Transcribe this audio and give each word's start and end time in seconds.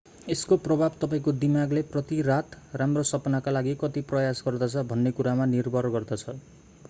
यसको 0.27 0.55
प्रभाव 0.67 0.93
तपाईंको 1.01 1.31
दिमागले 1.41 1.81
प्रति 1.91 2.17
रात 2.29 2.55
राम्रो 2.81 3.03
सपनाका 3.09 3.53
लागि 3.55 3.75
कति 3.83 4.01
प्रयास 4.13 4.43
गर्दछ 4.47 4.85
भन्ने 4.93 5.11
कुरामा 5.21 5.45
निर्भर 5.55 5.89
गर्दछ 5.97 6.25